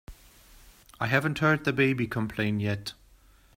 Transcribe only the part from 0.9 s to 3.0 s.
I haven't heard the baby complain yet.